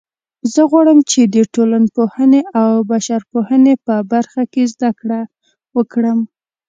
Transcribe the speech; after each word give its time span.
زه 0.53 0.61
غواړم 0.71 0.99
چې 1.11 1.21
د 1.35 1.35
ټولنپوهنې 1.53 2.41
او 2.61 2.69
بشرپوهنې 2.91 3.73
په 3.85 3.95
برخه 4.11 4.41
کې 4.53 4.63
زده 4.73 4.89
کړه 4.99 5.19
وکړم 5.77 6.19